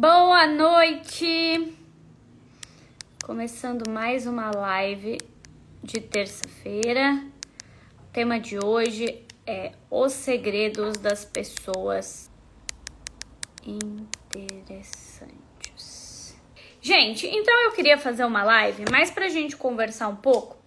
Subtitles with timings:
[0.00, 1.76] Boa noite!
[3.24, 5.18] Começando mais uma live
[5.82, 7.20] de terça-feira.
[7.98, 12.30] O tema de hoje é os segredos das pessoas
[13.66, 16.36] interessantes.
[16.80, 20.57] Gente, então eu queria fazer uma live mais pra gente conversar um pouco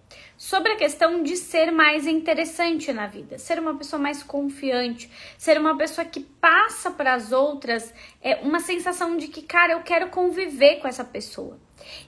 [0.42, 5.08] sobre a questão de ser mais interessante na vida, ser uma pessoa mais confiante,
[5.38, 9.82] ser uma pessoa que passa para as outras é uma sensação de que, cara, eu
[9.82, 11.60] quero conviver com essa pessoa.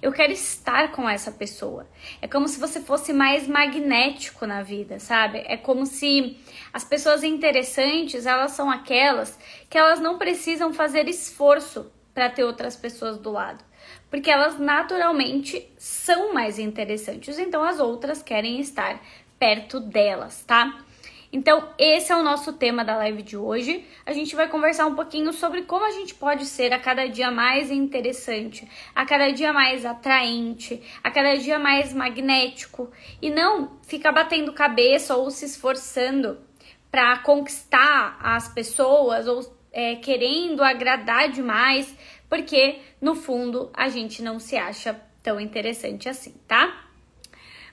[0.03, 1.89] Eu quero estar com essa pessoa.
[2.21, 5.45] É como se você fosse mais magnético na vida, sabe?
[5.47, 6.37] É como se
[6.73, 9.39] as pessoas interessantes, elas são aquelas
[9.71, 13.65] que elas não precisam fazer esforço para ter outras pessoas do lado
[14.15, 19.03] porque elas naturalmente são mais interessantes, então as outras querem estar
[19.41, 20.85] perto delas, tá?
[21.33, 23.85] Então, esse é o nosso tema da live de hoje.
[24.07, 27.29] A gente vai conversar um pouquinho sobre como a gente pode ser a cada dia
[27.33, 34.13] mais interessante, a cada dia mais atraente, a cada dia mais magnético e não ficar
[34.13, 36.39] batendo cabeça ou se esforçando
[36.89, 39.41] para conquistar as pessoas ou
[39.73, 41.93] é, querendo agradar demais
[42.35, 46.85] porque no fundo a gente não se acha tão interessante assim, tá?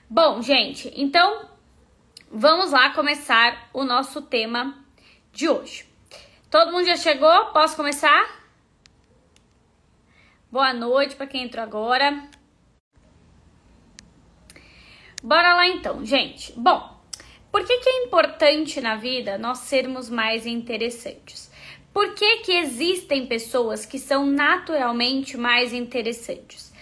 [0.08, 1.50] Bom, gente, então
[2.30, 4.86] vamos lá começar o nosso tema
[5.32, 5.84] de hoje.
[6.48, 7.46] Todo mundo já chegou?
[7.46, 8.40] Posso começar?
[10.48, 12.30] Boa noite para quem entrou agora.
[15.20, 16.52] Bora lá então, gente.
[16.52, 17.02] Bom,
[17.50, 21.50] por que, que é importante na vida nós sermos mais interessantes?
[21.92, 26.72] Por que, que existem pessoas que são naturalmente mais interessantes?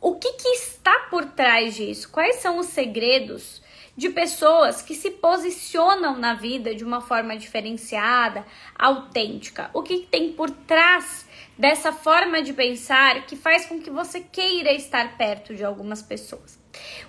[0.00, 2.10] O que, que está por trás disso?
[2.10, 3.62] Quais são os segredos
[3.96, 8.44] de pessoas que se posicionam na vida de uma forma diferenciada,
[8.78, 9.70] autêntica?
[9.72, 14.20] O que, que tem por trás dessa forma de pensar que faz com que você
[14.20, 16.62] queira estar perto de algumas pessoas?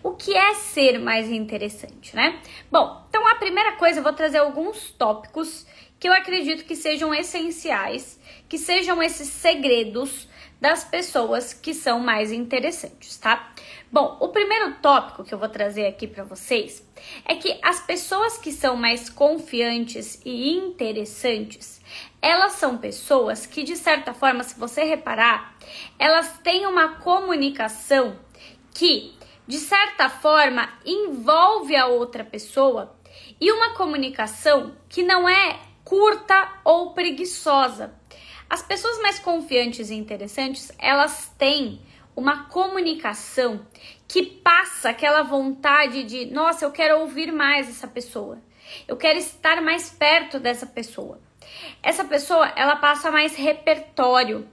[0.03, 2.39] O que é ser mais interessante, né?
[2.71, 5.65] Bom, então a primeira coisa eu vou trazer alguns tópicos
[6.05, 10.29] que eu acredito que sejam essenciais, que sejam esses segredos
[10.61, 13.51] das pessoas que são mais interessantes, tá?
[13.91, 16.87] Bom, o primeiro tópico que eu vou trazer aqui para vocês
[17.25, 21.81] é que as pessoas que são mais confiantes e interessantes,
[22.21, 25.57] elas são pessoas que de certa forma, se você reparar,
[25.97, 28.15] elas têm uma comunicação
[28.75, 29.11] que
[29.47, 32.95] de certa forma envolve a outra pessoa
[33.41, 37.93] e uma comunicação que não é curta ou preguiçosa.
[38.49, 41.79] As pessoas mais confiantes e interessantes, elas têm
[42.15, 43.65] uma comunicação
[44.07, 48.39] que passa aquela vontade de, nossa, eu quero ouvir mais essa pessoa.
[48.87, 51.19] Eu quero estar mais perto dessa pessoa.
[51.83, 54.47] Essa pessoa, ela passa mais repertório.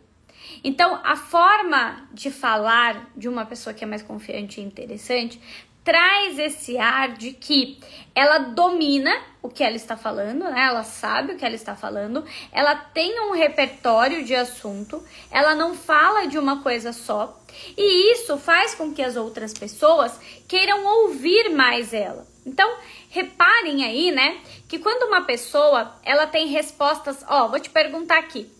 [0.63, 5.41] Então, a forma de falar de uma pessoa que é mais confiante e interessante
[5.83, 7.81] traz esse ar de que
[8.15, 10.67] ela domina o que ela está falando, né?
[10.69, 15.75] Ela sabe o que ela está falando, ela tem um repertório de assunto, ela não
[15.75, 17.37] fala de uma coisa só,
[17.77, 22.27] e isso faz com que as outras pessoas queiram ouvir mais ela.
[22.47, 22.77] Então,
[23.11, 28.51] reparem aí, né, que quando uma pessoa, ela tem respostas, ó, vou te perguntar aqui.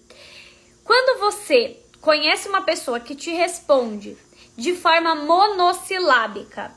[0.85, 4.17] Quando você conhece uma pessoa que te responde
[4.57, 6.73] de forma monossilábica,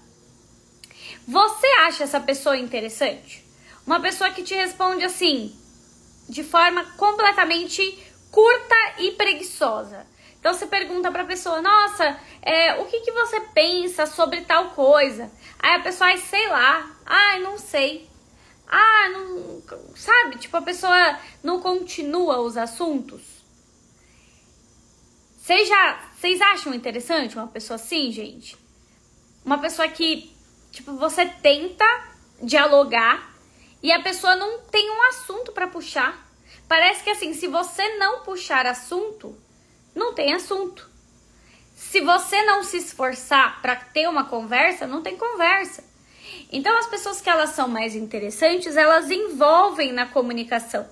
[1.27, 3.44] você acha essa pessoa interessante?
[3.85, 5.55] Uma pessoa que te responde assim,
[6.27, 7.81] de forma completamente
[8.31, 10.05] curta e preguiçosa.
[10.39, 14.71] Então você pergunta para a pessoa: Nossa, é, o que, que você pensa sobre tal
[14.71, 15.31] coisa?
[15.59, 18.09] Aí a pessoa, ai, sei lá, ai, não sei.
[18.67, 19.61] Ah, não.
[19.95, 20.37] Sabe?
[20.37, 23.21] Tipo, a pessoa não continua os assuntos.
[25.37, 26.09] Vocês já.
[26.15, 28.57] Vocês acham interessante uma pessoa assim, gente?
[29.45, 30.35] Uma pessoa que
[30.75, 31.85] Tipo, você tenta
[32.43, 33.33] dialogar
[33.85, 36.27] e a pessoa não tem um assunto para puxar.
[36.67, 39.37] Parece que assim, se você não puxar assunto,
[39.93, 40.89] não tem assunto.
[41.75, 45.83] Se você não se esforçar para ter uma conversa, não tem conversa.
[46.51, 50.89] Então, as pessoas que elas são mais interessantes, elas envolvem na comunicação.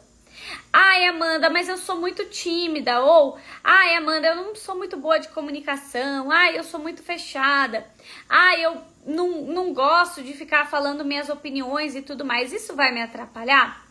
[0.75, 2.99] Ai, Amanda, mas eu sou muito tímida.
[2.99, 6.31] Ou, ai, Amanda, eu não sou muito boa de comunicação.
[6.31, 7.85] Ai, eu sou muito fechada.
[8.27, 12.91] Ai, eu não, não gosto de ficar falando minhas opiniões e tudo mais, isso vai
[12.91, 13.85] me atrapalhar?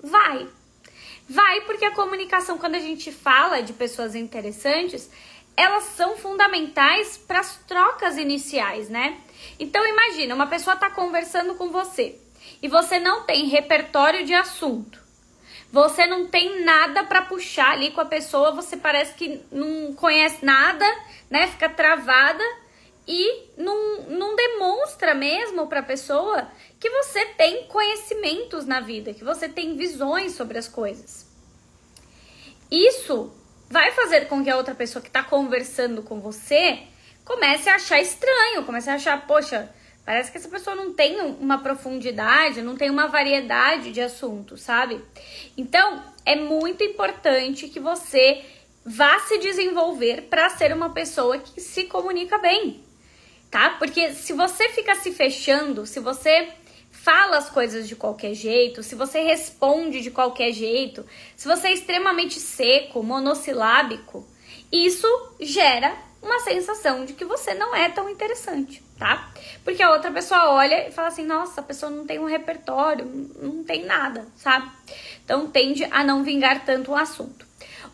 [0.00, 0.48] Vai.
[1.28, 5.10] Vai, porque a comunicação, quando a gente fala de pessoas interessantes,
[5.56, 9.18] elas são fundamentais para as trocas iniciais, né?
[9.58, 12.20] Então imagina, uma pessoa está conversando com você
[12.62, 15.03] e você não tem repertório de assunto.
[15.72, 20.44] Você não tem nada para puxar ali com a pessoa, você parece que não conhece
[20.44, 20.84] nada,
[21.28, 21.48] né?
[21.48, 22.44] Fica travada
[23.06, 29.24] e não, não demonstra mesmo para a pessoa que você tem conhecimentos na vida, que
[29.24, 31.26] você tem visões sobre as coisas.
[32.70, 33.32] Isso
[33.68, 36.84] vai fazer com que a outra pessoa que está conversando com você
[37.24, 39.68] comece a achar estranho, comece a achar, poxa,
[40.04, 45.00] parece que essa pessoa não tem uma profundidade, não tem uma variedade de assuntos, sabe?
[45.56, 48.44] Então, é muito importante que você
[48.84, 52.82] vá se desenvolver para ser uma pessoa que se comunica bem,
[53.50, 53.70] tá?
[53.70, 56.48] Porque se você fica se fechando, se você
[56.90, 61.04] fala as coisas de qualquer jeito, se você responde de qualquer jeito,
[61.36, 64.26] se você é extremamente seco, monossilábico,
[64.70, 65.06] isso
[65.40, 69.30] gera uma sensação de que você não é tão interessante, tá?
[69.62, 73.04] Porque a outra pessoa olha e fala assim: nossa, a pessoa não tem um repertório,
[73.40, 74.70] não tem nada, sabe?
[75.24, 77.46] Então tende a não vingar tanto o assunto.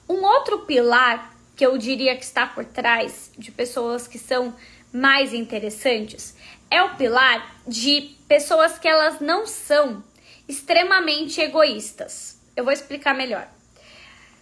[0.09, 4.55] Um outro pilar que eu diria que está por trás de pessoas que são
[4.93, 6.35] mais interessantes
[6.71, 10.03] é o pilar de pessoas que elas não são
[10.49, 12.41] extremamente egoístas.
[12.57, 13.49] Eu vou explicar melhor.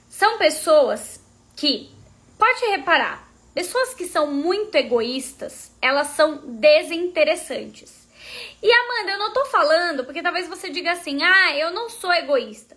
[0.09, 1.21] São pessoas
[1.57, 1.91] que,
[2.39, 3.28] pode reparar,
[3.59, 8.07] pessoas que são muito egoístas, elas são desinteressantes.
[8.63, 12.13] E Amanda, eu não tô falando porque talvez você diga assim: "Ah, eu não sou
[12.13, 12.77] egoísta".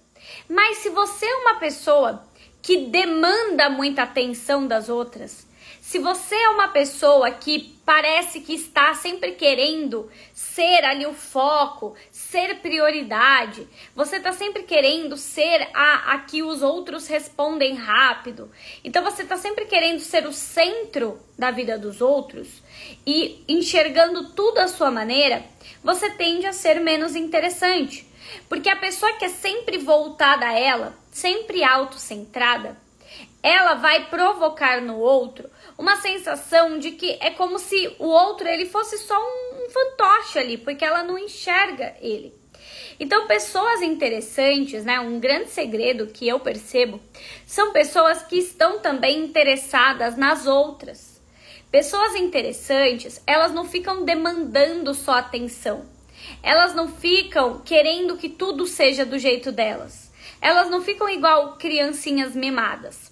[0.50, 2.24] Mas se você é uma pessoa
[2.63, 5.45] que demanda muita atenção das outras,
[5.92, 11.98] se você é uma pessoa que parece que está sempre querendo ser ali o foco,
[12.10, 18.50] ser prioridade, você está sempre querendo ser a, a que os outros respondem rápido,
[18.86, 22.48] então você está sempre querendo ser o centro da vida dos outros
[23.06, 25.44] e enxergando tudo à sua maneira,
[25.84, 28.08] você tende a ser menos interessante.
[28.48, 32.78] Porque a pessoa que é sempre voltada a ela, sempre autocentrada,
[33.44, 35.50] ela vai provocar no outro
[35.81, 40.56] uma sensação de que é como se o outro ele fosse só um, fantoche ali,
[40.56, 42.39] porque ela não enxerga ele.
[43.00, 45.00] Então, pessoas interessantes, né?
[45.00, 47.01] Um grande segredo que eu percebo
[47.48, 51.19] são pessoas que estão também interessadas nas outras.
[51.72, 55.83] Pessoas interessantes, elas não ficam demandando só atenção.
[56.44, 60.12] Elas não ficam querendo que tudo seja do jeito delas.
[60.39, 63.12] Elas não ficam igual criancinhas mimadas.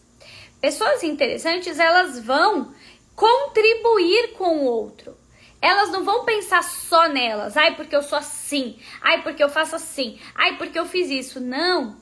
[0.61, 2.73] Pessoas interessantes, elas vão
[3.15, 5.17] contribuir com o outro.
[5.61, 7.57] Elas não vão pensar só nelas.
[7.57, 8.79] Ai, porque eu sou assim.
[9.01, 10.19] Ai, porque eu faço assim.
[10.35, 11.39] Ai, porque eu fiz isso.
[11.39, 11.97] Não.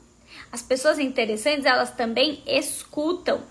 [0.52, 3.42] As pessoas interessantes, elas também escutam.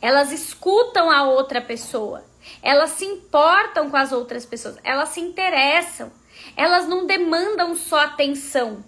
[0.00, 2.24] Elas escutam a outra pessoa.
[2.62, 4.76] Elas se importam com as outras pessoas.
[4.84, 6.12] Elas se interessam.
[6.56, 8.84] Elas não demandam só atenção.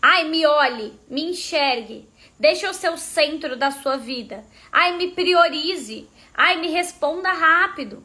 [0.00, 2.08] Ai, me olhe, me enxergue.
[2.38, 4.44] Deixa eu ser o centro da sua vida.
[4.70, 6.08] Ai, me priorize.
[6.34, 8.04] Ai, me responda rápido.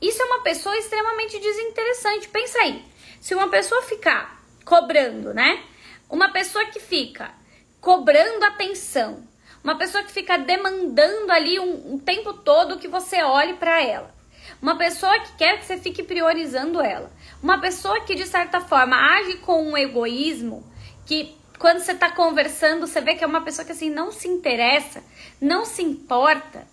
[0.00, 2.28] Isso é uma pessoa extremamente desinteressante.
[2.28, 2.84] Pensa aí.
[3.20, 5.62] Se uma pessoa ficar cobrando, né?
[6.08, 7.32] Uma pessoa que fica
[7.80, 9.26] cobrando atenção,
[9.64, 14.14] uma pessoa que fica demandando ali um, um tempo todo que você olhe para ela.
[14.60, 17.10] Uma pessoa que quer que você fique priorizando ela.
[17.42, 20.64] Uma pessoa que de certa forma age com um egoísmo
[21.06, 24.26] que quando você está conversando, você vê que é uma pessoa que assim não se
[24.26, 25.04] interessa,
[25.38, 26.66] não se importa.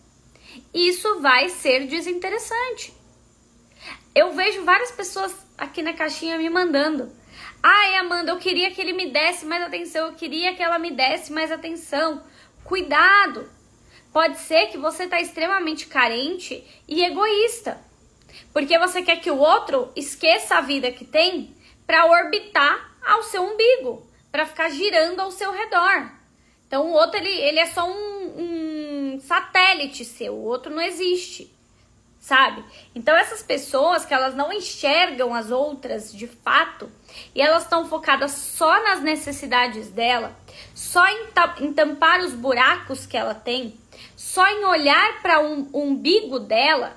[0.73, 2.93] Isso vai ser desinteressante.
[4.15, 7.11] Eu vejo várias pessoas aqui na caixinha me mandando.
[7.61, 10.91] Ai, Amanda, eu queria que ele me desse mais atenção, eu queria que ela me
[10.91, 12.23] desse mais atenção.
[12.63, 13.51] Cuidado!
[14.13, 17.77] Pode ser que você está extremamente carente e egoísta.
[18.53, 21.53] Porque você quer que o outro esqueça a vida que tem
[21.85, 24.06] para orbitar ao seu umbigo
[24.37, 26.11] para ficar girando ao seu redor.
[26.67, 31.51] Então o outro ele, ele é só um, um satélite seu, o outro não existe,
[32.19, 32.63] sabe?
[32.93, 36.87] Então essas pessoas que elas não enxergam as outras de fato
[37.33, 40.37] e elas estão focadas só nas necessidades dela,
[40.75, 41.25] só em,
[41.61, 43.73] em tampar os buracos que ela tem,
[44.15, 46.95] só em olhar para o um, umbigo dela,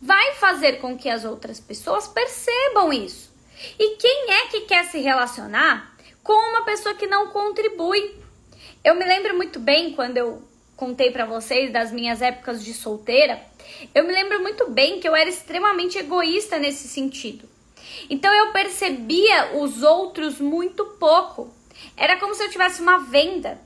[0.00, 3.28] vai fazer com que as outras pessoas percebam isso.
[3.76, 5.89] E quem é que quer se relacionar
[6.22, 8.18] com uma pessoa que não contribui.
[8.84, 10.42] Eu me lembro muito bem quando eu
[10.76, 13.38] contei para vocês das minhas épocas de solteira,
[13.94, 17.46] eu me lembro muito bem que eu era extremamente egoísta nesse sentido.
[18.08, 21.52] Então eu percebia os outros muito pouco.
[21.96, 23.60] Era como se eu tivesse uma venda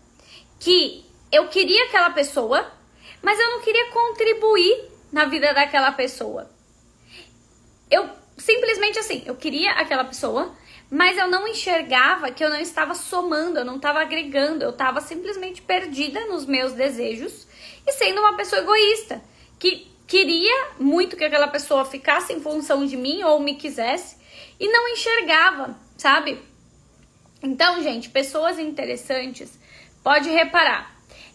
[0.58, 2.68] que eu queria aquela pessoa,
[3.22, 6.50] mas eu não queria contribuir na vida daquela pessoa.
[7.88, 10.52] Eu simplesmente assim, eu queria aquela pessoa,
[10.90, 15.00] mas eu não enxergava que eu não estava somando, eu não estava agregando, eu estava
[15.00, 17.46] simplesmente perdida nos meus desejos
[17.86, 19.22] e sendo uma pessoa egoísta,
[19.58, 24.16] que queria muito que aquela pessoa ficasse em função de mim ou me quisesse
[24.60, 26.40] e não enxergava, sabe?
[27.42, 29.58] Então, gente, pessoas interessantes,
[30.02, 30.94] pode reparar,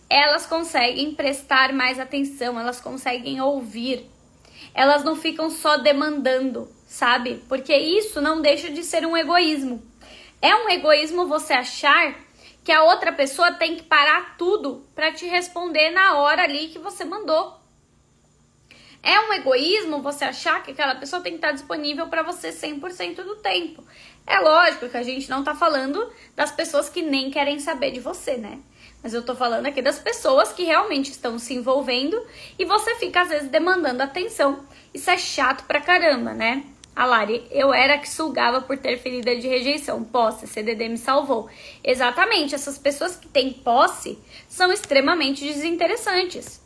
[0.10, 4.10] elas conseguem prestar mais atenção, elas conseguem ouvir,
[4.74, 7.44] elas não ficam só demandando, sabe?
[7.48, 9.82] Porque isso não deixa de ser um egoísmo.
[10.42, 12.16] É um egoísmo você achar
[12.64, 16.80] que a outra pessoa tem que parar tudo para te responder na hora ali que
[16.80, 17.58] você mandou.
[19.02, 23.24] É um egoísmo você achar que aquela pessoa tem que estar disponível para você 100%
[23.24, 23.84] do tempo.
[24.26, 28.00] É lógico que a gente não tá falando das pessoas que nem querem saber de
[28.00, 28.60] você, né?
[29.02, 32.22] Mas eu tô falando aqui das pessoas que realmente estão se envolvendo
[32.58, 34.66] e você fica às vezes demandando atenção.
[34.94, 36.64] Isso é chato pra caramba, né?
[37.00, 40.04] A Lari, eu era que sugava por ter ferida de rejeição.
[40.04, 41.50] Posse, CDD me salvou.
[41.82, 46.62] Exatamente, essas pessoas que têm posse são extremamente desinteressantes.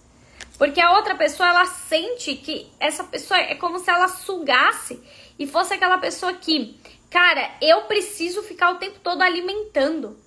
[0.58, 5.00] Porque a outra pessoa, ela sente que essa pessoa é como se ela sugasse
[5.38, 6.80] e fosse aquela pessoa que,
[7.12, 10.18] cara, eu preciso ficar o tempo todo alimentando.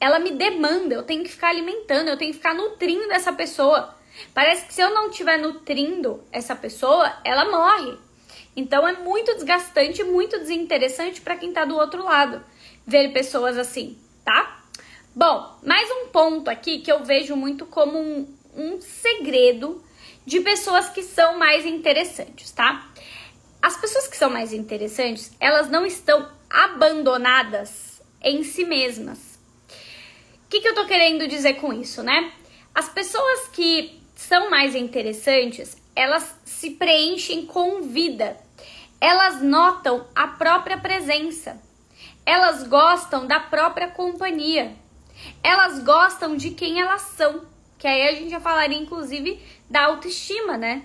[0.00, 3.94] Ela me demanda, eu tenho que ficar alimentando, eu tenho que ficar nutrindo essa pessoa.
[4.34, 8.03] Parece que se eu não estiver nutrindo essa pessoa, ela morre.
[8.56, 12.44] Então é muito desgastante, muito desinteressante para quem tá do outro lado
[12.86, 14.62] ver pessoas assim, tá?
[15.14, 19.82] Bom, mais um ponto aqui que eu vejo muito como um, um segredo
[20.26, 22.90] de pessoas que são mais interessantes, tá?
[23.60, 29.38] As pessoas que são mais interessantes, elas não estão abandonadas em si mesmas.
[30.44, 32.32] O que, que eu tô querendo dizer com isso, né?
[32.74, 38.36] As pessoas que são mais interessantes, elas se preenchem com vida
[39.00, 41.60] elas notam a própria presença.
[42.24, 44.72] Elas gostam da própria companhia.
[45.42, 47.42] Elas gostam de quem elas são.
[47.78, 50.84] Que aí a gente já falaria, inclusive, da autoestima, né?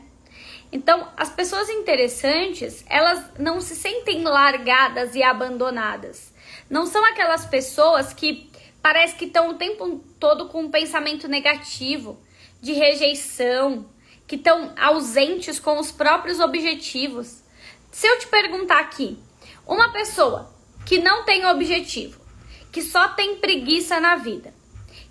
[0.72, 6.32] Então, as pessoas interessantes, elas não se sentem largadas e abandonadas.
[6.70, 8.52] Não são aquelas pessoas que
[8.82, 12.20] parece que estão o tempo todo com um pensamento negativo,
[12.62, 13.86] de rejeição,
[14.28, 17.42] que estão ausentes com os próprios objetivos.
[17.92, 19.18] Se eu te perguntar aqui,
[19.66, 20.54] uma pessoa
[20.86, 22.20] que não tem objetivo,
[22.72, 24.54] que só tem preguiça na vida,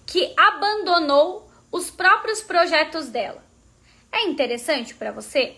[0.06, 3.44] que abandonou os próprios projetos dela,
[4.10, 5.56] é interessante para você?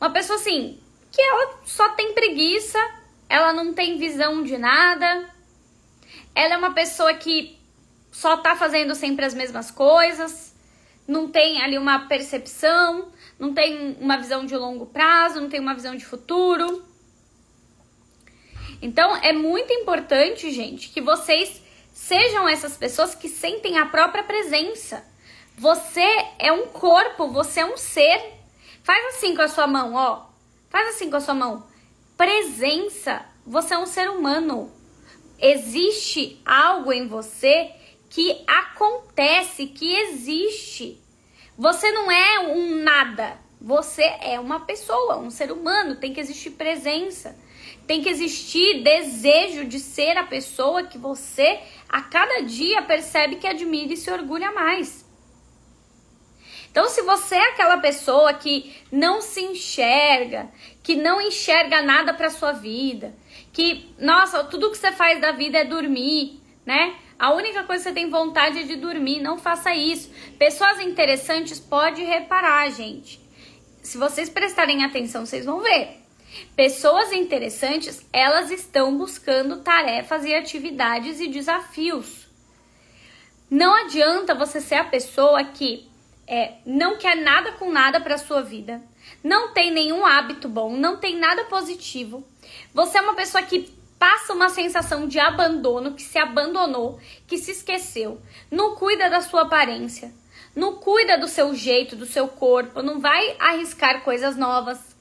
[0.00, 0.80] Uma pessoa assim,
[1.12, 2.78] que ela só tem preguiça,
[3.28, 5.28] ela não tem visão de nada,
[6.34, 7.58] ela é uma pessoa que
[8.10, 10.54] só tá fazendo sempre as mesmas coisas,
[11.06, 15.74] não tem ali uma percepção, não tem uma visão de longo prazo, não tem uma
[15.74, 16.84] visão de futuro.
[18.82, 25.02] Então é muito importante, gente, que vocês sejam essas pessoas que sentem a própria presença.
[25.56, 26.06] Você
[26.38, 28.34] é um corpo, você é um ser.
[28.82, 30.26] Faz assim com a sua mão, ó.
[30.68, 31.66] Faz assim com a sua mão.
[32.16, 33.24] Presença.
[33.46, 34.70] Você é um ser humano.
[35.38, 37.72] Existe algo em você
[38.10, 40.99] que acontece, que existe.
[41.60, 43.36] Você não é um nada.
[43.60, 45.96] Você é uma pessoa, um ser humano.
[45.96, 47.38] Tem que existir presença.
[47.86, 53.46] Tem que existir desejo de ser a pessoa que você a cada dia percebe que
[53.46, 55.04] admira e se orgulha mais.
[56.70, 60.48] Então, se você é aquela pessoa que não se enxerga,
[60.82, 63.12] que não enxerga nada para sua vida,
[63.52, 66.96] que, nossa, tudo que você faz da vida é dormir, né?
[67.20, 69.20] A única coisa que você tem vontade é de dormir.
[69.20, 70.10] Não faça isso.
[70.38, 73.20] Pessoas interessantes pode reparar, gente.
[73.82, 75.98] Se vocês prestarem atenção, vocês vão ver.
[76.56, 82.26] Pessoas interessantes, elas estão buscando tarefas e atividades e desafios.
[83.50, 85.86] Não adianta você ser a pessoa que
[86.26, 88.80] é, não quer nada com nada para sua vida,
[89.22, 92.24] não tem nenhum hábito bom, não tem nada positivo.
[92.72, 93.68] Você é uma pessoa que
[94.00, 98.18] passa uma sensação de abandono, que se abandonou, que se esqueceu,
[98.50, 100.10] não cuida da sua aparência,
[100.56, 104.96] não cuida do seu jeito, do seu corpo, não vai arriscar coisas novas.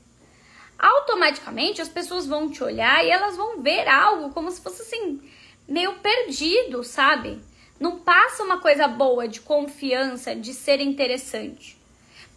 [0.77, 5.22] Automaticamente as pessoas vão te olhar e elas vão ver algo como se fosse assim,
[5.65, 7.41] meio perdido, sabe?
[7.79, 11.79] Não passa uma coisa boa de confiança, de ser interessante.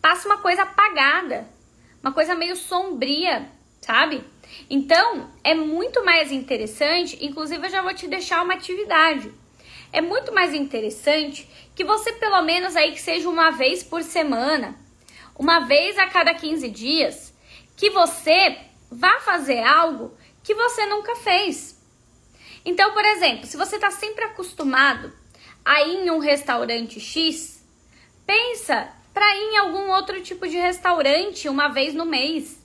[0.00, 1.44] Passa uma coisa apagada,
[2.00, 3.50] uma coisa meio sombria,
[3.80, 4.24] sabe?
[4.74, 9.30] Então, é muito mais interessante, inclusive eu já vou te deixar uma atividade.
[9.92, 14.74] É muito mais interessante que você pelo menos aí que seja uma vez por semana,
[15.38, 17.34] uma vez a cada 15 dias,
[17.76, 18.56] que você
[18.90, 21.78] vá fazer algo que você nunca fez.
[22.64, 25.12] Então, por exemplo, se você está sempre acostumado
[25.62, 27.62] a ir em um restaurante X,
[28.24, 32.61] pensa para ir em algum outro tipo de restaurante uma vez no mês.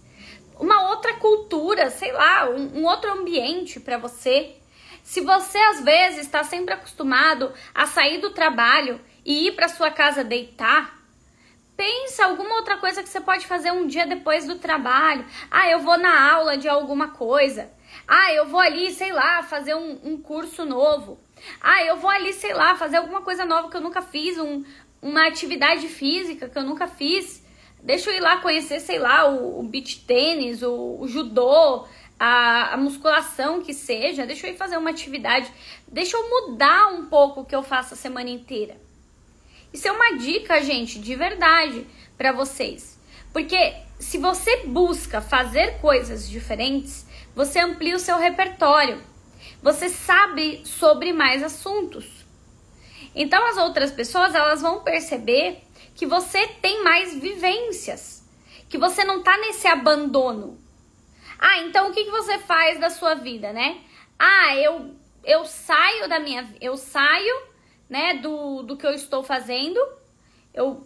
[0.60, 4.56] Uma outra cultura, sei lá, um, um outro ambiente para você.
[5.04, 9.90] Se você às vezes está sempre acostumado a sair do trabalho e ir para sua
[9.90, 10.98] casa deitar,
[11.78, 15.26] pensa alguma outra coisa que você pode fazer um dia depois do trabalho.
[15.50, 17.72] Ah, eu vou na aula de alguma coisa.
[18.08, 21.20] Ah, eu vou ali, sei lá, fazer um, um curso novo.
[21.62, 24.64] Ah, eu vou ali, sei lá, fazer alguma coisa nova que eu nunca fiz, um,
[25.02, 27.46] uma atividade física que eu nunca fiz.
[27.82, 31.86] Deixa eu ir lá conhecer, sei lá, o, o beach tênis, o, o judô,
[32.20, 34.26] a, a, musculação que seja.
[34.26, 35.52] Deixa eu ir fazer uma atividade.
[35.88, 38.76] Deixa eu mudar um pouco o que eu faço a semana inteira.
[39.72, 41.86] Isso é uma dica, gente, de verdade
[42.18, 42.98] para vocês.
[43.32, 47.06] Porque se você busca fazer coisas diferentes,
[47.36, 49.02] você amplia o seu repertório.
[49.62, 52.26] Você sabe sobre mais assuntos.
[53.14, 55.62] Então as outras pessoas elas vão perceber
[55.98, 58.24] que você tem mais vivências,
[58.70, 60.56] que você não tá nesse abandono.
[61.39, 63.82] Ah, então o que, que você faz da sua vida, né?
[64.18, 67.36] Ah, eu eu saio da minha eu saio,
[67.89, 69.80] né, do, do que eu estou fazendo.
[70.54, 70.86] Eu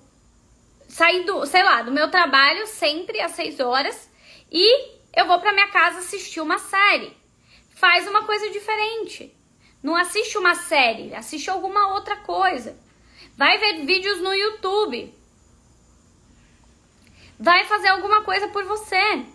[0.87, 4.09] saio do, sei lá, do meu trabalho sempre às 6 horas
[4.49, 7.15] e eu vou para minha casa assistir uma série.
[7.75, 9.35] Faz uma coisa diferente.
[9.83, 12.79] Não assiste uma série, assiste alguma outra coisa.
[13.41, 15.11] Vai ver vídeos no YouTube.
[17.39, 19.25] Vai fazer alguma coisa por você.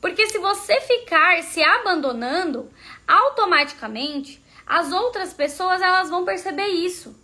[0.00, 2.70] Porque se você ficar se abandonando,
[3.04, 7.20] automaticamente as outras pessoas elas vão perceber isso.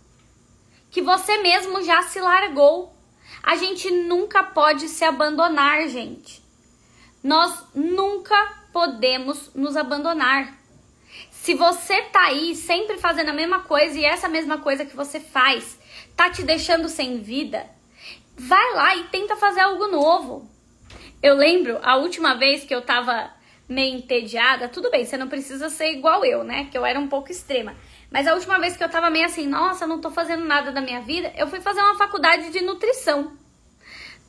[0.91, 2.93] Que você mesmo já se largou.
[3.41, 6.43] A gente nunca pode se abandonar, gente.
[7.23, 8.35] Nós nunca
[8.73, 10.53] podemos nos abandonar.
[11.31, 15.21] Se você tá aí sempre fazendo a mesma coisa e essa mesma coisa que você
[15.21, 15.81] faz
[16.15, 17.65] tá te deixando sem vida,
[18.37, 20.49] vai lá e tenta fazer algo novo.
[21.21, 23.31] Eu lembro a última vez que eu tava
[23.67, 26.67] meio entediada, tudo bem, você não precisa ser igual eu, né?
[26.69, 27.75] Que eu era um pouco extrema.
[28.11, 30.81] Mas a última vez que eu tava meio assim, nossa, não tô fazendo nada da
[30.81, 33.31] minha vida, eu fui fazer uma faculdade de nutrição.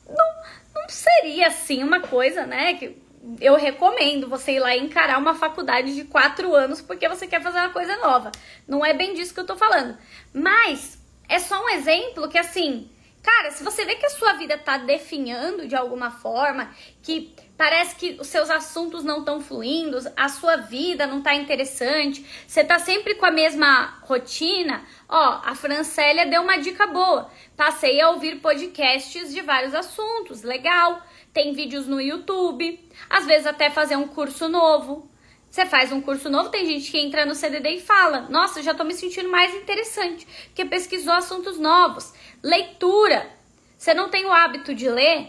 [0.08, 0.26] Não,
[0.74, 2.74] não seria assim uma coisa, né?
[2.74, 2.96] Que
[3.40, 7.42] eu recomendo você ir lá e encarar uma faculdade de quatro anos porque você quer
[7.42, 8.30] fazer uma coisa nova.
[8.68, 9.96] Não é bem disso que eu tô falando.
[10.32, 12.90] Mas é só um exemplo que, assim,
[13.22, 16.70] cara, se você vê que a sua vida tá definhando de alguma forma,
[17.02, 22.24] que parece que os seus assuntos não estão fluindo, a sua vida não tá interessante,
[22.46, 27.30] você tá sempre com a mesma rotina, ó, a Francélia deu uma dica boa.
[27.56, 31.00] Passei a ouvir podcasts de vários assuntos, legal
[31.34, 35.10] tem vídeos no YouTube, às vezes até fazer um curso novo.
[35.54, 38.74] Você faz um curso novo, tem gente que entra no CDD e fala: Nossa, já
[38.74, 42.12] tô me sentindo mais interessante, porque pesquisou assuntos novos.
[42.42, 43.30] Leitura.
[43.78, 45.28] Você não tem o hábito de ler?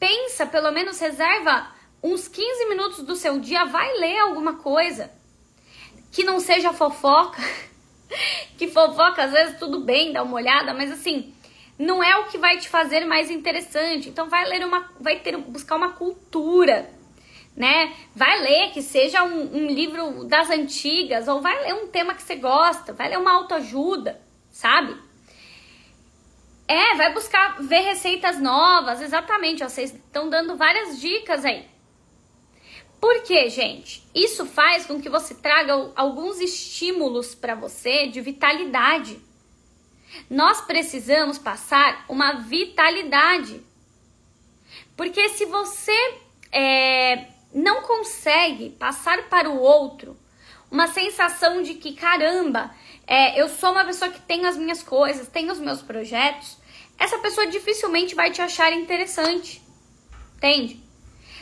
[0.00, 1.70] Pensa, pelo menos reserva
[2.02, 5.10] uns 15 minutos do seu dia, vai ler alguma coisa.
[6.10, 7.42] Que não seja fofoca.
[8.56, 11.34] que fofoca, às vezes tudo bem, dá uma olhada, mas assim,
[11.78, 14.08] não é o que vai te fazer mais interessante.
[14.08, 16.95] Então vai ler uma, vai ter buscar uma cultura,
[17.56, 17.94] né?
[18.14, 22.22] Vai ler que seja um, um livro das antigas ou vai ler um tema que
[22.22, 24.20] você gosta, vai ler uma autoajuda,
[24.52, 24.94] sabe?
[26.68, 29.64] É, vai buscar ver receitas novas, exatamente.
[29.64, 31.64] Vocês estão dando várias dicas aí.
[33.00, 34.02] Por quê, gente?
[34.14, 39.18] Isso faz com que você traga alguns estímulos para você de vitalidade.
[40.28, 43.62] Nós precisamos passar uma vitalidade.
[44.96, 46.18] Porque se você
[46.50, 50.14] é, não consegue passar para o outro
[50.70, 52.70] uma sensação de que, caramba,
[53.06, 56.58] é, eu sou uma pessoa que tem as minhas coisas, tem os meus projetos,
[56.98, 59.62] essa pessoa dificilmente vai te achar interessante.
[60.36, 60.82] Entende?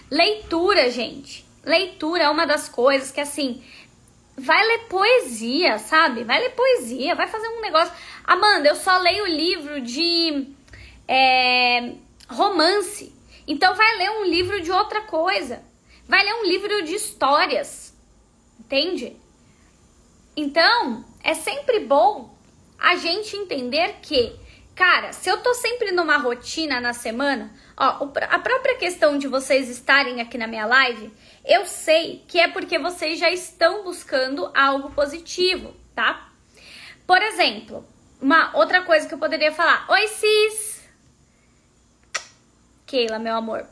[0.09, 1.45] Leitura, gente.
[1.65, 3.65] Leitura é uma das coisas que, assim,
[4.37, 6.23] vai ler poesia, sabe?
[6.23, 7.93] Vai ler poesia, vai fazer um negócio.
[8.23, 10.47] Amanda, eu só leio livro de
[11.09, 11.95] é,
[12.29, 13.13] romance.
[13.49, 15.74] Então vai ler um livro de outra coisa.
[16.07, 17.95] Vai ler um livro de histórias.
[18.59, 19.17] Entende?
[20.37, 22.37] Então, é sempre bom
[22.79, 24.35] a gente entender que,
[24.75, 29.69] cara, se eu tô sempre numa rotina na semana, ó, a própria questão de vocês
[29.69, 31.13] estarem aqui na minha live
[31.45, 36.31] eu sei que é porque vocês já estão buscando algo positivo, tá?
[37.07, 37.87] Por exemplo,
[38.19, 39.85] uma outra coisa que eu poderia falar.
[39.91, 40.89] Oi, Cis!
[42.87, 43.67] Keila, meu amor.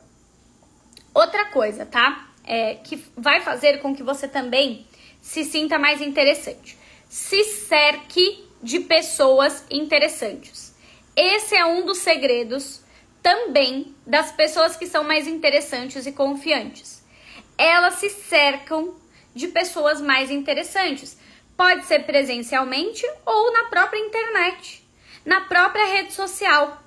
[1.13, 2.29] Outra coisa, tá?
[2.43, 4.85] É, que vai fazer com que você também
[5.21, 6.77] se sinta mais interessante.
[7.07, 10.73] Se cerque de pessoas interessantes.
[11.15, 12.81] Esse é um dos segredos
[13.21, 17.03] também das pessoas que são mais interessantes e confiantes.
[17.57, 18.95] Elas se cercam
[19.35, 21.17] de pessoas mais interessantes.
[21.55, 24.83] Pode ser presencialmente ou na própria internet,
[25.25, 26.81] na própria rede social.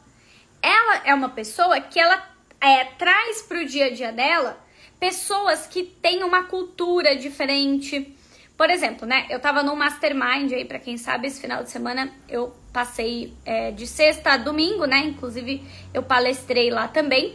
[0.60, 4.58] Ela é uma pessoa que ela é, traz para o dia a dia dela
[4.98, 8.14] pessoas que têm uma cultura diferente.
[8.56, 9.26] Por exemplo, né?
[9.28, 13.70] Eu tava no mastermind aí, para quem sabe, esse final de semana eu passei é,
[13.70, 14.98] de sexta a domingo, né?
[15.00, 17.34] Inclusive eu palestrei lá também.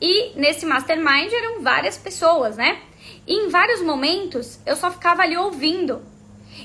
[0.00, 2.80] E nesse mastermind eram várias pessoas, né?
[3.26, 6.02] E em vários momentos eu só ficava ali ouvindo.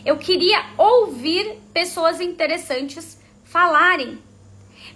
[0.05, 4.19] Eu queria ouvir pessoas interessantes falarem.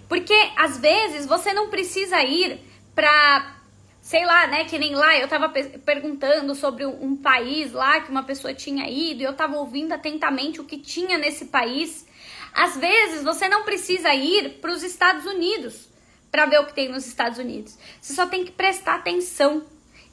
[0.09, 2.59] Porque às vezes você não precisa ir
[2.97, 3.55] pra,
[4.01, 5.49] sei lá, né, que nem lá eu tava
[5.85, 10.59] perguntando sobre um país lá que uma pessoa tinha ido e eu tava ouvindo atentamente
[10.59, 12.07] o que tinha nesse país.
[12.51, 15.87] Às vezes você não precisa ir para os Estados Unidos
[16.31, 17.77] para ver o que tem nos Estados Unidos.
[18.01, 19.63] Você só tem que prestar atenção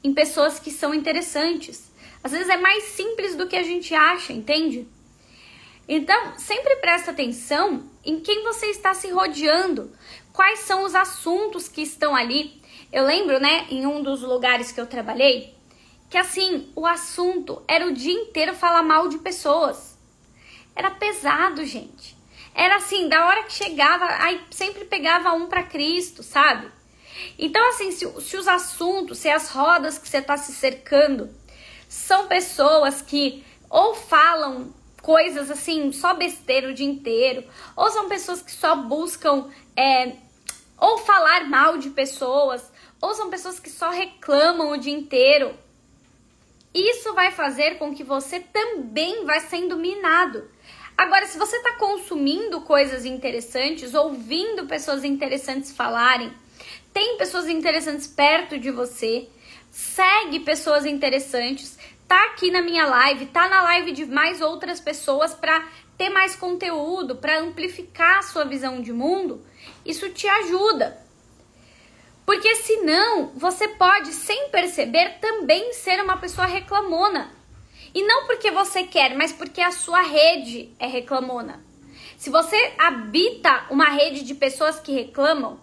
[0.03, 1.91] em pessoas que são interessantes.
[2.23, 4.87] Às vezes é mais simples do que a gente acha, entende?
[5.87, 9.91] Então, sempre presta atenção em quem você está se rodeando,
[10.31, 12.63] quais são os assuntos que estão ali.
[12.95, 15.53] Eu lembro, né, em um dos lugares que eu trabalhei,
[16.09, 19.97] que assim, o assunto era o dia inteiro falar mal de pessoas.
[20.73, 22.15] Era pesado, gente.
[22.53, 26.71] Era assim, da hora que chegava, aí sempre pegava um para Cristo, sabe?
[27.37, 31.29] Então, assim, se, se, os assuntos, se as rodas que você está se cercando
[31.89, 37.43] são pessoas que ou falam coisas assim, só besteira o dia inteiro,
[37.75, 40.13] ou são pessoas que só buscam é,
[40.77, 45.53] ou falar mal de pessoas, ou são pessoas que só reclamam o dia inteiro.
[46.73, 50.49] Isso vai fazer com que você também vá sendo minado.
[50.97, 56.31] Agora, se você está consumindo coisas interessantes, ouvindo pessoas interessantes falarem,
[56.93, 59.27] tem pessoas interessantes perto de você,
[59.69, 61.77] segue pessoas interessantes,
[62.07, 66.35] tá aqui na minha live, tá na live de mais outras pessoas para ter mais
[66.35, 69.45] conteúdo, para amplificar a sua visão de mundo,
[69.85, 71.04] isso te ajuda.
[72.25, 77.31] Porque senão você pode, sem perceber, também ser uma pessoa reclamona.
[77.93, 81.63] E não porque você quer, mas porque a sua rede é reclamona.
[82.17, 85.59] Se você habita uma rede de pessoas que reclamam,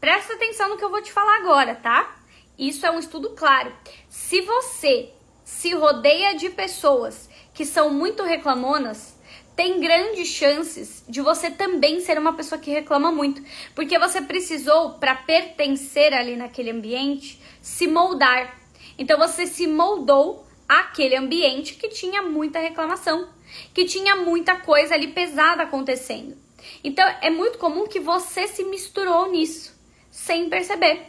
[0.00, 2.16] presta atenção no que eu vou te falar agora, tá?
[2.58, 3.72] Isso é um estudo claro.
[4.08, 5.12] Se você
[5.44, 9.17] se rodeia de pessoas que são muito reclamonas,
[9.58, 13.42] tem grandes chances de você também ser uma pessoa que reclama muito,
[13.74, 18.56] porque você precisou para pertencer ali naquele ambiente se moldar.
[18.96, 23.30] Então você se moldou àquele ambiente que tinha muita reclamação,
[23.74, 26.36] que tinha muita coisa ali pesada acontecendo.
[26.84, 29.76] Então é muito comum que você se misturou nisso
[30.08, 31.02] sem perceber.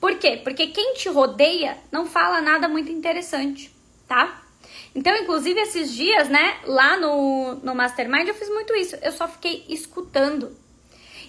[0.00, 0.40] Por quê?
[0.42, 3.70] Porque quem te rodeia não fala nada muito interessante,
[4.08, 4.45] tá?
[4.96, 8.96] Então, inclusive, esses dias, né, lá no, no Mastermind, eu fiz muito isso.
[9.02, 10.56] Eu só fiquei escutando.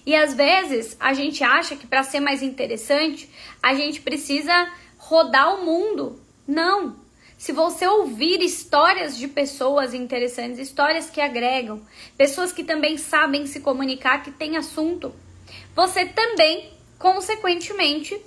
[0.05, 3.29] E às vezes a gente acha que para ser mais interessante,
[3.61, 6.17] a gente precisa rodar o mundo.
[6.47, 6.95] Não.
[7.37, 11.81] Se você ouvir histórias de pessoas interessantes, histórias que agregam,
[12.17, 15.13] pessoas que também sabem se comunicar, que têm assunto,
[15.75, 18.17] você também, consequentemente,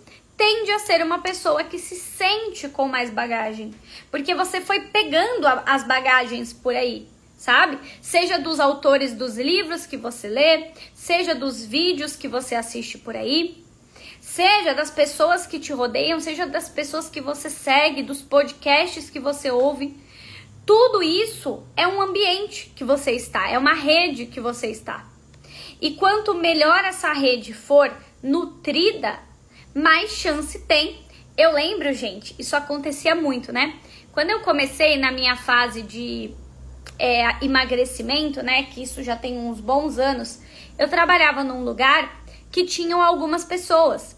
[0.40, 3.74] tende a ser uma pessoa que se sente com mais bagagem,
[4.10, 7.78] porque você foi pegando a, as bagagens por aí, sabe?
[8.00, 13.14] Seja dos autores dos livros que você lê, seja dos vídeos que você assiste por
[13.14, 13.62] aí,
[14.18, 19.20] seja das pessoas que te rodeiam, seja das pessoas que você segue, dos podcasts que
[19.20, 19.94] você ouve.
[20.64, 25.06] Tudo isso é um ambiente que você está, é uma rede que você está.
[25.82, 29.28] E quanto melhor essa rede for nutrida,
[29.74, 31.00] mais chance tem.
[31.36, 33.74] Eu lembro, gente, isso acontecia muito, né?
[34.12, 36.32] Quando eu comecei na minha fase de
[36.98, 38.64] é, emagrecimento, né?
[38.64, 40.40] Que isso já tem uns bons anos,
[40.78, 44.16] eu trabalhava num lugar que tinham algumas pessoas.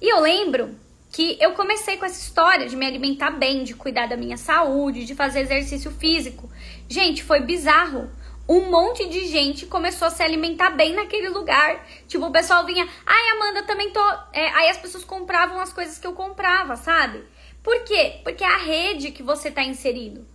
[0.00, 0.74] E eu lembro
[1.12, 5.04] que eu comecei com essa história de me alimentar bem, de cuidar da minha saúde,
[5.04, 6.50] de fazer exercício físico.
[6.88, 8.10] Gente, foi bizarro
[8.48, 11.84] um monte de gente começou a se alimentar bem naquele lugar.
[12.06, 14.00] Tipo, o pessoal vinha, ai, Amanda, também tô.
[14.32, 17.24] É, aí as pessoas compravam as coisas que eu comprava, sabe?
[17.62, 18.20] Por quê?
[18.22, 20.26] Porque é a rede que você tá inserido.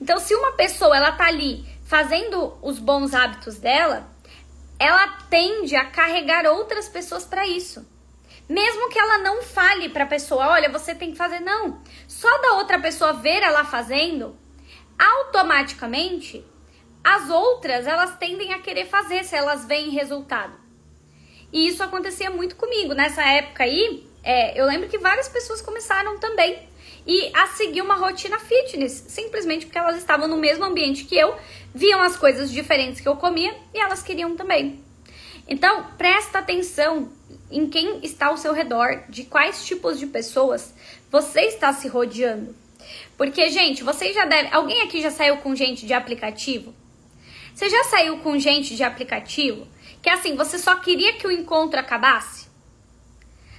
[0.00, 4.08] Então, se uma pessoa ela tá ali fazendo os bons hábitos dela,
[4.78, 7.84] ela tende a carregar outras pessoas para isso.
[8.48, 11.82] Mesmo que ela não fale para a pessoa, olha, você tem que fazer, não.
[12.06, 14.36] Só da outra pessoa ver ela fazendo,
[14.98, 16.44] automaticamente
[17.02, 20.52] as outras elas tendem a querer fazer se elas veem resultado.
[21.52, 24.06] E isso acontecia muito comigo nessa época aí.
[24.22, 26.68] É, eu lembro que várias pessoas começaram também
[27.06, 31.34] e a seguir uma rotina fitness, simplesmente porque elas estavam no mesmo ambiente que eu,
[31.74, 34.84] viam as coisas diferentes que eu comia e elas queriam também.
[35.48, 37.10] Então, presta atenção
[37.50, 40.74] em quem está ao seu redor, de quais tipos de pessoas
[41.10, 42.54] você está se rodeando.
[43.16, 44.52] Porque, gente, vocês já devem.
[44.52, 46.74] Alguém aqui já saiu com gente de aplicativo?
[47.58, 49.66] Você já saiu com gente de aplicativo
[50.00, 52.46] que assim, você só queria que o encontro acabasse?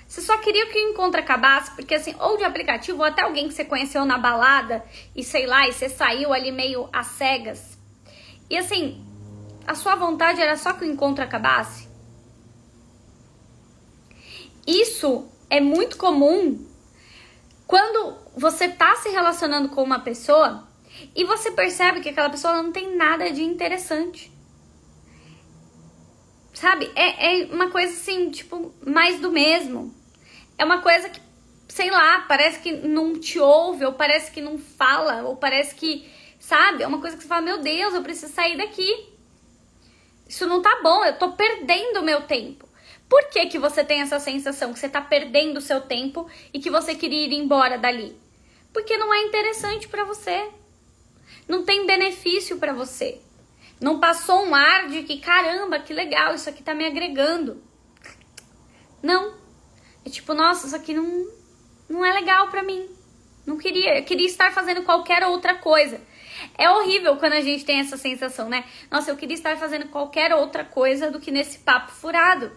[0.07, 3.49] Você só queria que o encontro acabasse porque assim, ou de aplicativo ou até alguém
[3.49, 7.77] que você conheceu na balada e sei lá, e você saiu ali meio às cegas.
[8.49, 9.05] E assim,
[9.67, 11.89] a sua vontade era só que o encontro acabasse?
[14.65, 16.65] Isso é muito comum
[17.67, 20.68] quando você tá se relacionando com uma pessoa
[21.15, 24.32] e você percebe que aquela pessoa não tem nada de interessante.
[26.54, 26.91] Sabe?
[26.95, 29.93] É, é uma coisa assim, tipo, mais do mesmo.
[30.58, 31.22] É uma coisa que,
[31.67, 36.10] sei lá, parece que não te ouve, ou parece que não fala, ou parece que,
[36.39, 36.84] sabe?
[36.84, 39.08] É uma coisa que você fala, meu Deus, eu preciso sair daqui.
[40.28, 42.67] Isso não tá bom, eu tô perdendo o meu tempo.
[43.08, 46.60] Por que, que você tem essa sensação que você tá perdendo o seu tempo e
[46.60, 48.15] que você queria ir embora dali?
[48.72, 50.48] Porque não é interessante para você.
[51.49, 53.19] Não tem benefício para você.
[53.81, 57.59] Não passou um ar de que, caramba, que legal, isso aqui tá me agregando.
[59.01, 59.33] Não.
[60.05, 61.27] É tipo, nossa, isso aqui não,
[61.89, 62.88] não é legal para mim.
[63.47, 65.99] Não queria, eu queria estar fazendo qualquer outra coisa.
[66.55, 68.63] É horrível quando a gente tem essa sensação, né?
[68.91, 72.51] Nossa, eu queria estar fazendo qualquer outra coisa do que nesse papo furado.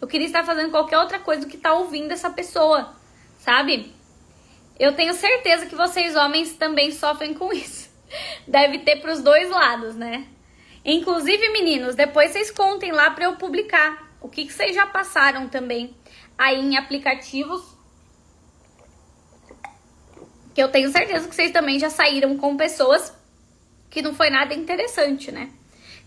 [0.00, 2.92] Eu queria estar fazendo qualquer outra coisa do que tá ouvindo essa pessoa,
[3.38, 3.94] sabe?
[4.78, 7.88] Eu tenho certeza que vocês homens também sofrem com isso.
[8.46, 10.26] Deve ter para os dois lados, né?
[10.84, 15.48] Inclusive, meninos, depois vocês contem lá para eu publicar o que, que vocês já passaram
[15.48, 15.96] também
[16.36, 17.62] aí em aplicativos.
[20.54, 23.12] Que eu tenho certeza que vocês também já saíram com pessoas
[23.90, 25.50] que não foi nada interessante, né?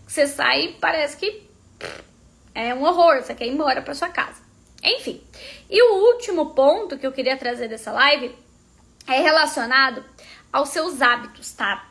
[0.06, 1.42] Você sai e parece que
[2.54, 4.42] é um horror, você quer ir embora para sua casa.
[4.82, 5.22] Enfim.
[5.68, 8.34] E o último ponto que eu queria trazer dessa live
[9.08, 10.04] é relacionado
[10.52, 11.88] aos seus hábitos, tá?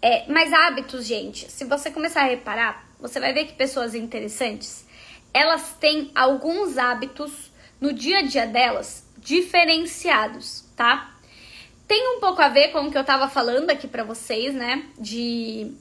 [0.00, 4.86] É, mas hábitos, gente, se você começar a reparar, você vai ver que pessoas interessantes,
[5.32, 7.50] elas têm alguns hábitos
[7.80, 11.14] no dia a dia delas diferenciados, tá?
[11.86, 14.84] Tem um pouco a ver com o que eu tava falando aqui para vocês, né?
[14.98, 15.72] De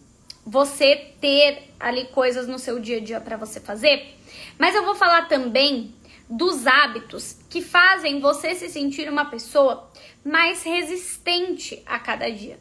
[0.45, 4.15] você ter ali coisas no seu dia a dia para você fazer.
[4.57, 5.93] Mas eu vou falar também
[6.29, 9.89] dos hábitos que fazem você se sentir uma pessoa
[10.23, 12.59] mais resistente a cada dia.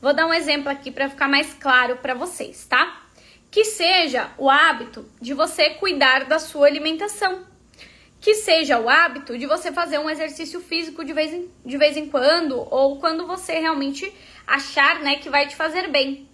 [0.00, 3.02] Vou dar um exemplo aqui para ficar mais claro para vocês, tá?
[3.50, 7.46] Que seja o hábito de você cuidar da sua alimentação.
[8.20, 11.96] Que seja o hábito de você fazer um exercício físico de vez em, de vez
[11.96, 14.12] em quando, ou quando você realmente
[14.46, 16.28] achar né, que vai te fazer bem.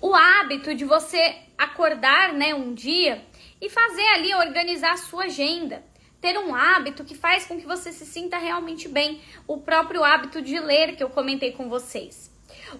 [0.00, 3.22] O hábito de você acordar né, um dia
[3.60, 5.82] e fazer ali, organizar a sua agenda
[6.24, 10.40] ter um hábito que faz com que você se sinta realmente bem, o próprio hábito
[10.40, 12.30] de ler que eu comentei com vocês.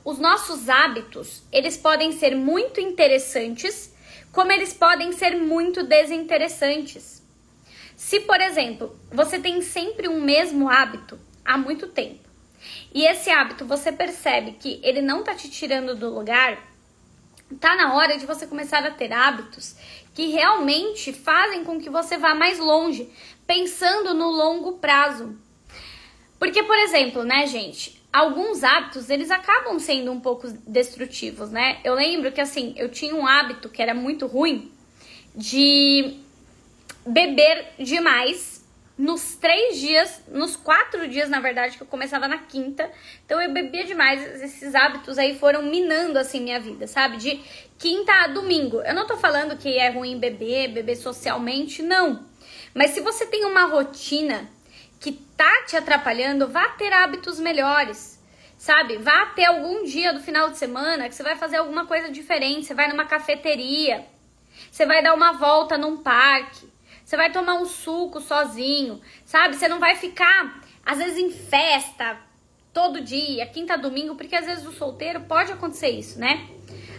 [0.03, 3.95] Os nossos hábitos, eles podem ser muito interessantes,
[4.33, 7.23] como eles podem ser muito desinteressantes.
[7.95, 12.27] Se, por exemplo, você tem sempre um mesmo hábito há muito tempo,
[12.95, 16.59] e esse hábito você percebe que ele não tá te tirando do lugar,
[17.61, 19.77] tá na hora de você começar a ter hábitos
[20.15, 23.09] que realmente fazem com que você vá mais longe,
[23.47, 25.37] pensando no longo prazo.
[26.39, 31.79] Porque, por exemplo, né, gente, alguns hábitos eles acabam sendo um pouco destrutivos, né?
[31.83, 34.71] Eu lembro que assim, eu tinha um hábito que era muito ruim
[35.35, 36.17] de
[37.05, 38.54] beber demais
[38.97, 42.89] nos três dias, nos quatro dias, na verdade, que eu começava na quinta.
[43.25, 44.43] Então eu bebia demais.
[44.43, 47.17] Esses hábitos aí foram minando assim minha vida, sabe?
[47.17, 47.43] De
[47.79, 48.81] quinta a domingo.
[48.83, 52.25] Eu não tô falando que é ruim beber, beber socialmente, não.
[52.73, 54.49] Mas se você tem uma rotina
[55.01, 58.15] que tá te atrapalhando, vá ter hábitos melhores.
[58.57, 58.97] Sabe?
[58.97, 62.67] Vá ter algum dia do final de semana que você vai fazer alguma coisa diferente.
[62.67, 64.07] Você vai numa cafeteria,
[64.71, 66.67] você vai dar uma volta num parque,
[67.15, 69.55] você vai tomar um suco sozinho, sabe?
[69.55, 72.19] Você não vai ficar, às vezes, em festa
[72.73, 76.49] todo dia, quinta, domingo, porque às vezes o solteiro pode acontecer isso, né?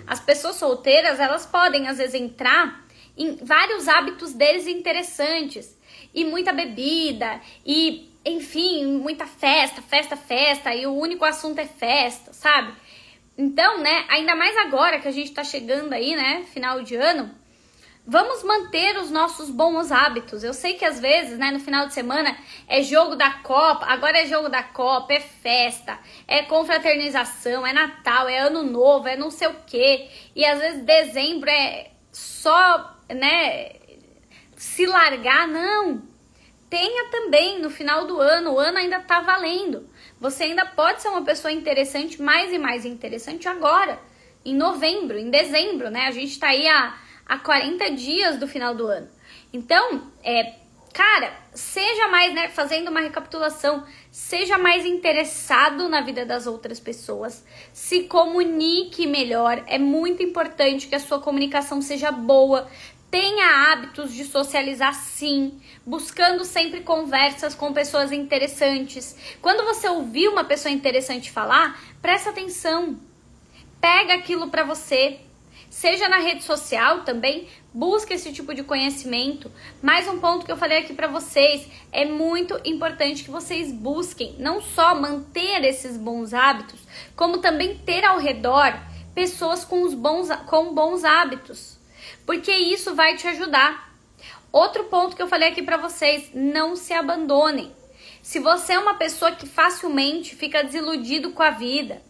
[0.08, 2.82] As pessoas solteiras, elas podem, às vezes, entrar
[3.18, 5.78] em vários hábitos deles interessantes.
[6.14, 12.32] E muita bebida, e enfim, muita festa, festa, festa, e o único assunto é festa,
[12.32, 12.74] sabe?
[13.38, 17.36] Então, né, ainda mais agora que a gente tá chegando aí, né, final de ano,
[18.08, 20.44] vamos manter os nossos bons hábitos.
[20.44, 22.38] Eu sei que às vezes, né, no final de semana
[22.68, 28.30] é jogo da Copa, agora é jogo da Copa, é festa, é confraternização, é Natal,
[28.30, 30.08] é Ano Novo, é não sei o quê.
[30.36, 33.72] E às vezes dezembro é só, né,
[34.56, 36.04] se largar, não.
[36.70, 39.90] Tenha também no final do ano, o ano ainda tá valendo.
[40.20, 44.00] Você ainda pode ser uma pessoa interessante, mais e mais interessante agora,
[44.44, 46.08] em novembro, em dezembro, né?
[46.08, 49.08] A gente tá aí a, a 40 dias do final do ano.
[49.52, 50.54] Então, é,
[50.94, 57.44] cara, seja mais, né, fazendo uma recapitulação, seja mais interessado na vida das outras pessoas,
[57.74, 59.64] se comunique melhor.
[59.68, 62.70] É muito importante que a sua comunicação seja boa,
[63.16, 69.16] Tenha hábitos de socializar sim, buscando sempre conversas com pessoas interessantes.
[69.42, 73.00] Quando você ouvir uma pessoa interessante falar, presta atenção.
[73.80, 75.22] Pega aquilo para você.
[75.76, 79.52] Seja na rede social também, busque esse tipo de conhecimento.
[79.82, 84.36] Mais um ponto que eu falei aqui para vocês, é muito importante que vocês busquem
[84.40, 86.80] não só manter esses bons hábitos,
[87.16, 88.74] como também ter ao redor
[89.14, 91.76] pessoas com os bons com bons hábitos
[92.26, 93.94] porque isso vai te ajudar.
[94.52, 97.72] Outro ponto que eu falei aqui para vocês, não se abandonem.
[98.22, 102.02] Se você é uma pessoa que facilmente fica desiludido com a vida,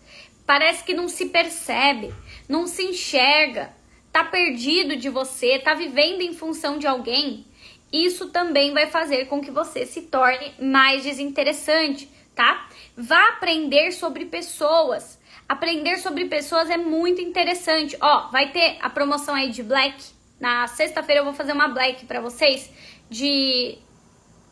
[0.45, 2.13] parece que não se percebe,
[2.47, 3.73] não se enxerga,
[4.12, 7.45] tá perdido de você, tá vivendo em função de alguém,
[7.91, 12.67] isso também vai fazer com que você se torne mais desinteressante, tá?
[12.97, 15.17] Vá aprender sobre pessoas.
[15.47, 17.95] Aprender sobre pessoas é muito interessante.
[18.01, 20.03] Ó, vai ter a promoção aí de Black.
[20.39, 22.69] Na sexta-feira eu vou fazer uma Black para vocês
[23.10, 23.77] de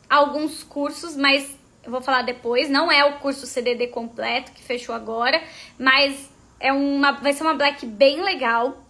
[0.08, 2.70] alguns cursos, mas eu vou falar depois.
[2.70, 5.42] Não é o curso CDD completo que fechou agora,
[5.78, 6.32] mas
[6.64, 8.82] é uma, vai ser uma Black bem legal.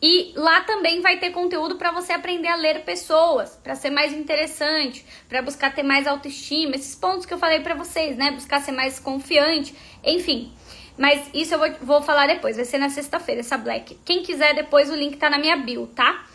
[0.00, 4.12] E lá também vai ter conteúdo para você aprender a ler pessoas, para ser mais
[4.12, 8.30] interessante, para buscar ter mais autoestima, esses pontos que eu falei para vocês, né?
[8.30, 10.52] Buscar ser mais confiante, enfim.
[10.96, 13.98] Mas isso eu vou, vou falar depois, vai ser na sexta-feira essa Black.
[14.04, 16.26] Quem quiser depois o link tá na minha bio, tá?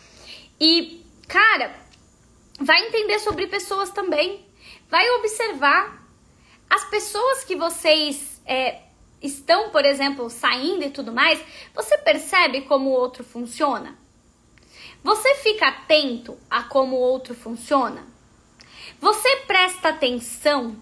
[0.60, 1.72] E, cara,
[2.60, 4.44] vai entender sobre pessoas também.
[4.90, 6.04] Vai observar
[6.68, 8.80] as pessoas que vocês é,
[9.22, 11.42] estão, por exemplo, saindo e tudo mais.
[11.74, 13.96] Você percebe como o outro funciona?
[15.02, 18.04] Você fica atento a como o outro funciona?
[19.00, 20.76] Você presta atenção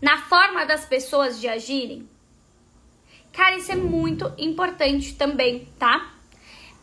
[0.00, 2.08] na forma das pessoas de agirem?
[3.32, 6.10] Cara, isso é muito importante também, tá?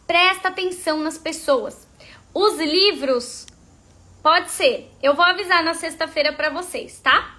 [0.06, 1.88] Presta atenção nas pessoas.
[2.32, 3.48] Os livros,
[4.22, 4.92] pode ser.
[5.02, 7.33] Eu vou avisar na sexta-feira para vocês, tá?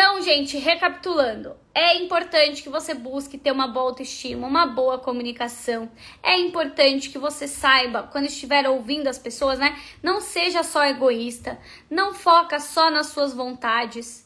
[0.00, 5.90] Então, gente, recapitulando, é importante que você busque ter uma boa autoestima, uma boa comunicação.
[6.22, 9.76] É importante que você saiba, quando estiver ouvindo as pessoas, né?
[10.00, 11.58] Não seja só egoísta,
[11.90, 14.24] não foca só nas suas vontades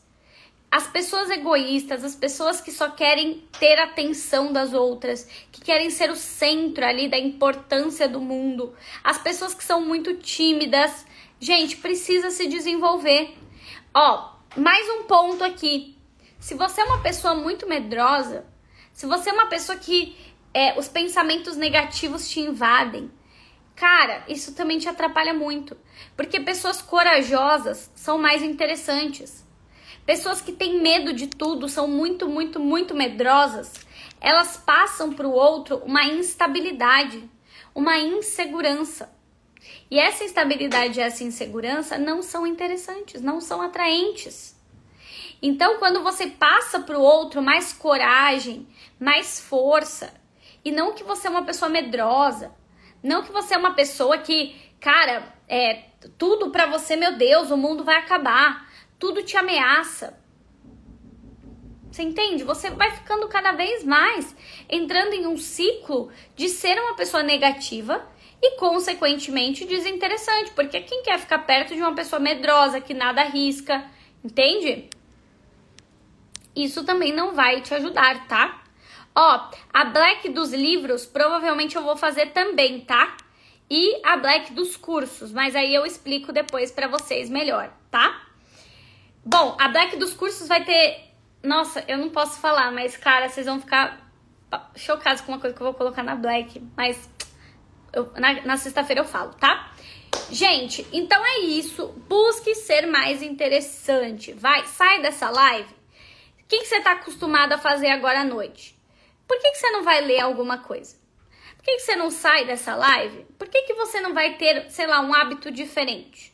[0.71, 6.11] as pessoas egoístas, as pessoas que só querem ter atenção das outras, que querem ser
[6.11, 11.07] o centro ali da importância do mundo, as pessoas que são muito tímidas,
[11.41, 13.35] gente, precisa se desenvolver.
[13.95, 15.97] Ó, mais um ponto aqui.
[16.39, 18.45] Se você é uma pessoa muito medrosa,
[18.93, 20.17] se você é uma pessoa que
[20.53, 23.11] é, os pensamentos negativos te invadem,
[23.75, 25.77] cara, isso também te atrapalha muito.
[26.17, 29.43] Porque pessoas corajosas são mais interessantes.
[30.05, 33.73] Pessoas que têm medo de tudo, são muito, muito, muito medrosas,
[34.21, 37.31] elas passam para o outro uma instabilidade,
[37.75, 39.11] uma insegurança.
[39.93, 44.59] E essa instabilidade e essa insegurança não são interessantes, não são atraentes.
[45.43, 48.67] Então, quando você passa para o outro mais coragem,
[48.99, 50.15] mais força,
[50.65, 52.55] e não que você é uma pessoa medrosa,
[53.03, 55.83] não que você é uma pessoa que, cara, é
[56.17, 58.67] tudo para você, meu Deus, o mundo vai acabar
[58.99, 60.19] tudo te ameaça.
[61.91, 62.45] Você entende?
[62.45, 64.35] Você vai ficando cada vez mais
[64.71, 68.11] entrando em um ciclo de ser uma pessoa negativa
[68.43, 70.51] e, consequentemente, desinteressante.
[70.51, 73.85] Porque quem quer ficar perto de uma pessoa medrosa, que nada arrisca,
[74.25, 74.91] entende?
[76.55, 78.63] Isso também não vai te ajudar, tá?
[79.15, 83.17] Ó, a Black dos livros provavelmente eu vou fazer também, tá?
[83.71, 88.23] E a Black dos cursos, mas aí eu explico depois para vocês melhor, tá?
[89.25, 91.11] Bom, a Black dos cursos vai ter.
[91.43, 94.03] Nossa, eu não posso falar, mas cara, vocês vão ficar
[94.77, 96.63] chocados com uma coisa que eu vou colocar na Black.
[96.77, 97.09] Mas
[97.93, 99.73] eu, na, na sexta-feira eu falo, tá?
[100.31, 101.89] Gente, então é isso.
[102.09, 104.33] Busque ser mais interessante.
[104.33, 105.83] Vai, sai dessa live
[106.53, 108.79] que, que você está acostumado a fazer agora à noite?
[109.27, 110.99] Por que, que você não vai ler alguma coisa?
[111.57, 113.25] Por que, que você não sai dessa live?
[113.39, 116.31] Por que, que você não vai ter, sei lá, um hábito diferente?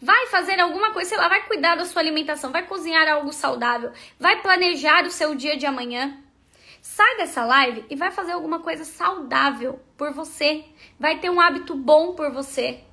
[0.00, 3.92] Vai fazer alguma coisa, sei lá, vai cuidar da sua alimentação, vai cozinhar algo saudável,
[4.18, 6.16] vai planejar o seu dia de amanhã.
[6.82, 10.64] Sai dessa live e vai fazer alguma coisa saudável por você.
[10.98, 12.84] Vai ter um hábito bom por você.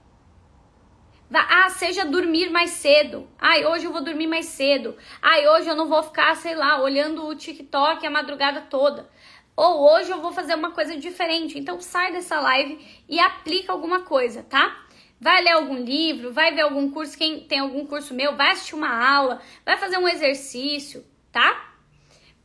[1.34, 3.28] Ah, seja dormir mais cedo.
[3.40, 4.96] Ai, hoje eu vou dormir mais cedo.
[5.22, 9.10] Ai, hoje eu não vou ficar, sei lá, olhando o TikTok a madrugada toda.
[9.56, 11.58] Ou hoje eu vou fazer uma coisa diferente.
[11.58, 12.80] Então sai dessa live
[13.10, 14.86] e aplica alguma coisa, tá?
[15.20, 18.76] Vai ler algum livro, vai ver algum curso, quem tem algum curso meu, vai assistir
[18.76, 21.74] uma aula, vai fazer um exercício, tá?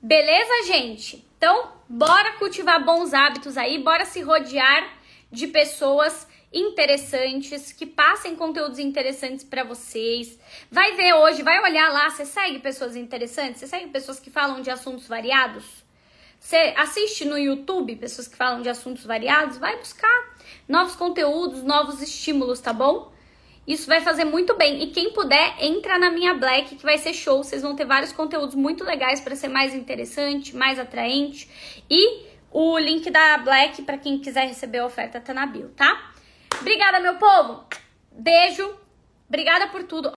[0.01, 1.32] Beleza, gente?
[1.43, 4.89] Então, bora cultivar bons hábitos aí, bora se rodear
[5.29, 10.39] de pessoas interessantes, que passem conteúdos interessantes para vocês.
[10.71, 13.59] Vai ver hoje, vai olhar lá, você segue pessoas interessantes?
[13.59, 15.65] Você segue pessoas que falam de assuntos variados?
[16.39, 19.59] Você assiste no YouTube pessoas que falam de assuntos variados?
[19.59, 20.37] Vai buscar
[20.69, 23.13] novos conteúdos, novos estímulos, tá bom?
[23.67, 24.83] Isso vai fazer muito bem.
[24.83, 27.43] E quem puder, entra na minha Black, que vai ser show.
[27.43, 31.49] Vocês vão ter vários conteúdos muito legais para ser mais interessante, mais atraente.
[31.89, 36.13] E o link da Black, para quem quiser receber a oferta, tá na bio, tá?
[36.61, 37.65] Obrigada, meu povo.
[38.11, 38.75] Beijo.
[39.29, 40.11] Obrigada por tudo.